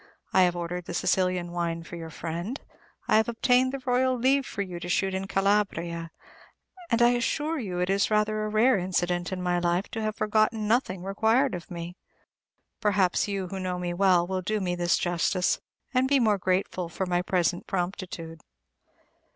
[0.33, 2.59] I have ordered the Sicilian wine for your friend;
[3.07, 6.09] I have obtained the Royal leave for you to shoot in Calabria;
[6.89, 10.15] and I assure you it is rather a rare incident in my life to have
[10.15, 11.97] forgotten nothing required of me!
[12.79, 15.61] Perhaps you, who know me well, will do me this justice,
[15.93, 18.39] and be the more grateful for my present promptitude.